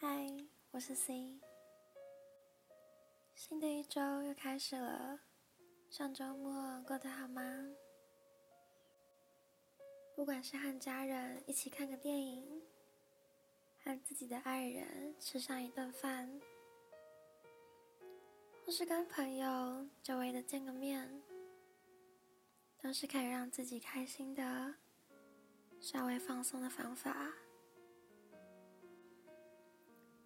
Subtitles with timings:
[0.00, 0.28] 嗨，
[0.70, 1.40] 我是 C。
[3.34, 5.18] 新的一周又开始了，
[5.90, 7.42] 上周末过得好吗？
[10.14, 12.62] 不管是和家人一起看个电影，
[13.82, 16.40] 和自己的爱人吃上一顿饭，
[18.64, 21.20] 或是跟朋友久违的见个面，
[22.80, 24.76] 都是可以让自己开心的、
[25.80, 27.32] 稍微放松的方法。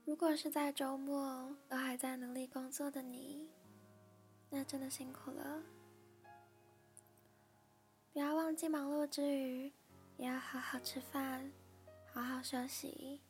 [0.04, 3.48] 如果是在周末都还在努力工作的你，
[4.50, 5.62] 那真的辛苦了。
[8.12, 9.72] 不要忘记忙碌之余，
[10.16, 11.50] 也要好好吃饭，
[12.12, 13.20] 好好休息，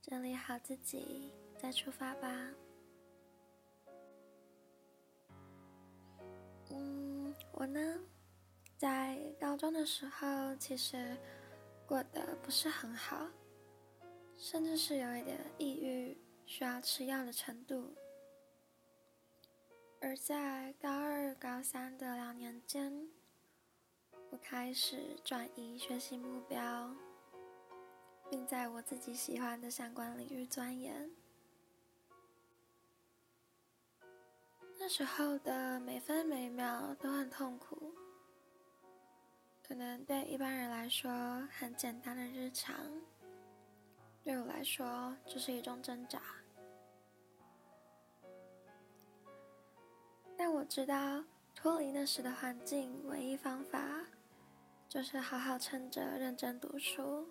[0.00, 2.28] 整理好自己，再出发吧。
[6.70, 7.98] 嗯，我呢，
[8.78, 11.16] 在高中的时候其实
[11.86, 13.28] 过得不是很好。
[14.42, 17.94] 甚至是有一点抑郁，需要吃药的程度。
[20.00, 23.08] 而在高二、高三的两年间，
[24.30, 26.92] 我开始转移学习目标，
[28.28, 31.08] 并在我自己喜欢的相关领域钻研。
[34.76, 37.94] 那时候的每分每秒都很痛苦，
[39.62, 42.74] 可能对一般人来说很简单的日常。
[44.24, 46.22] 对我来说，这是一种挣扎。
[50.36, 54.06] 但我知道，脱离那时的环境，唯一方法
[54.88, 57.28] 就是好好撑着，认真读书。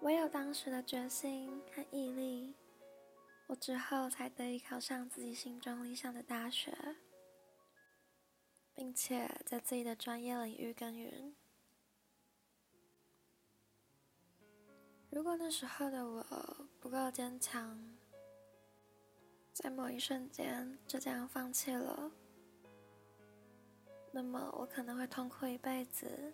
[0.00, 2.54] 唯有当时的决心和毅力，
[3.48, 6.72] 我之后才得以考上自己心中理想的大学，
[8.74, 11.34] 并且在自己的专业领域耕耘。
[15.10, 16.24] 如果那时候的我
[16.80, 17.78] 不够坚强，
[19.52, 22.10] 在某一瞬间就这样放弃了，
[24.12, 26.32] 那么我可能会痛苦一辈子。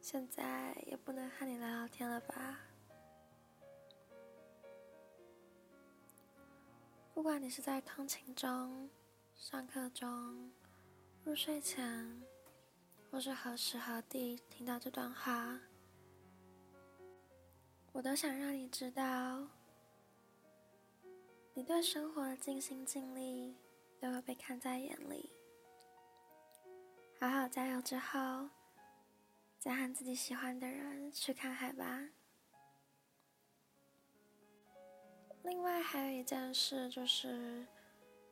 [0.00, 2.60] 现在也不能和你聊聊天了吧？
[7.12, 8.88] 不管你是在通勤中、
[9.34, 10.50] 上课中、
[11.24, 12.22] 入睡前，
[13.10, 15.58] 或是何时何地听到这段话。
[17.94, 19.46] 我都想让你知道，
[21.54, 23.56] 你对生活的尽心尽力
[24.00, 25.30] 都会被看在眼里。
[27.20, 28.48] 好好加油之后，
[29.60, 32.08] 再和自己喜欢的人去看海吧。
[35.44, 37.64] 另外还有一件事，就是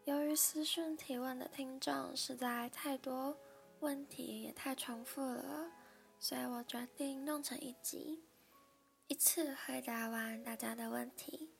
[0.06, 3.38] 由于私讯提问的听众实在太多，
[3.78, 5.70] 问题也太重复了，
[6.18, 8.24] 所以我决定弄成一集。
[9.12, 11.50] 一次回答完大家的问题。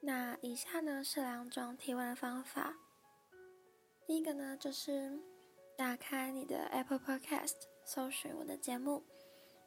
[0.00, 2.74] 那以下呢是两种提问方法。
[4.04, 5.16] 第一个呢就是
[5.78, 7.54] 打开你的 Apple Podcast，
[7.84, 9.04] 搜寻我的节目。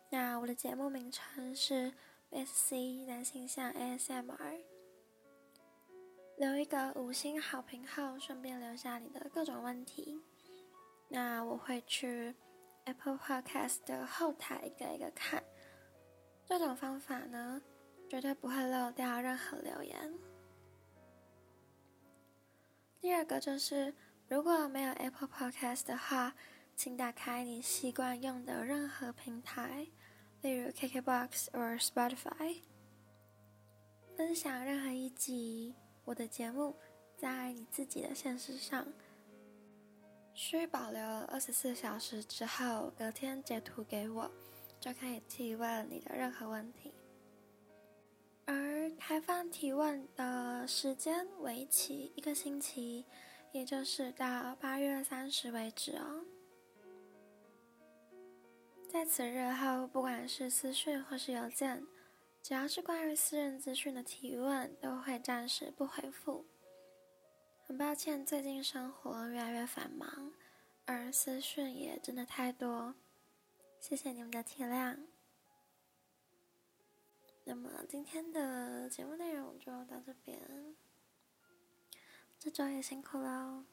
[0.09, 1.93] 那我的节目名称是
[2.31, 2.73] SC
[3.07, 4.59] 男性向 ASMR。
[6.35, 10.21] 留一个五星好评后，顺便留下你的各种问题。
[11.07, 12.35] 那我会去
[12.83, 15.41] Apple Podcast 的后台一个一个看。
[16.47, 17.61] 这种方法呢，
[18.07, 20.13] 绝对不会漏掉任何留言。
[23.01, 23.93] 第二个就是，
[24.27, 26.33] 如果没有 Apple Podcast 的话，
[26.75, 29.87] 请打开你习惯用的任何平台，
[30.41, 32.61] 例如 KKBox 或 Spotify，
[34.15, 36.75] 分享任何一集我的节目，
[37.17, 38.85] 在你自己的现实上，
[40.33, 44.31] 需保留二十四小时之后，隔天截图给我。
[44.85, 46.93] 就可以提问你的任何问题，
[48.45, 53.03] 而开放提问的时间为期一个星期，
[53.51, 56.23] 也就是到八月三十为止哦。
[58.87, 61.83] 在此日后，不管是私讯或是邮件，
[62.43, 66.45] 只要是关于私人资讯的提问，都会暂时不回复。
[67.65, 70.31] 很抱歉，最近生活越来越繁忙，
[70.85, 72.93] 而私讯也真的太多。
[73.79, 74.97] 谢谢你们的体谅。
[77.43, 80.75] 那么今天的节目内容就到这边，
[82.39, 83.65] 这周也辛苦了。